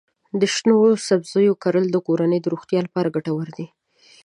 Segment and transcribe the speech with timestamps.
[0.39, 0.77] د شنو
[1.07, 3.67] سبزیو کرل د کورنۍ د روغتیا لپاره ګټور دي.